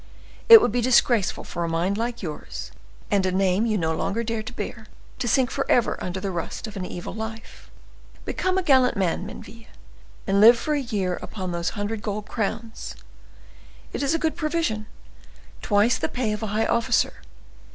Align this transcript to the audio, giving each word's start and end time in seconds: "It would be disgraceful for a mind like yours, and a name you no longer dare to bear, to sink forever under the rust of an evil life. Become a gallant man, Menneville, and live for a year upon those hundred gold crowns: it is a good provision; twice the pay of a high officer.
"It 0.49 0.59
would 0.63 0.71
be 0.71 0.81
disgraceful 0.81 1.43
for 1.43 1.63
a 1.63 1.69
mind 1.69 1.95
like 1.95 2.23
yours, 2.23 2.71
and 3.11 3.23
a 3.23 3.31
name 3.31 3.67
you 3.67 3.77
no 3.77 3.95
longer 3.95 4.23
dare 4.23 4.41
to 4.41 4.51
bear, 4.53 4.87
to 5.19 5.27
sink 5.27 5.51
forever 5.51 5.95
under 6.03 6.19
the 6.19 6.31
rust 6.31 6.65
of 6.65 6.75
an 6.75 6.87
evil 6.87 7.13
life. 7.13 7.69
Become 8.25 8.57
a 8.57 8.63
gallant 8.63 8.97
man, 8.97 9.27
Menneville, 9.27 9.67
and 10.25 10.41
live 10.41 10.57
for 10.57 10.73
a 10.73 10.81
year 10.81 11.19
upon 11.21 11.51
those 11.51 11.77
hundred 11.77 12.01
gold 12.01 12.27
crowns: 12.27 12.95
it 13.93 14.01
is 14.01 14.15
a 14.15 14.17
good 14.17 14.35
provision; 14.35 14.87
twice 15.61 15.99
the 15.99 16.09
pay 16.09 16.31
of 16.31 16.41
a 16.41 16.47
high 16.47 16.65
officer. 16.65 17.17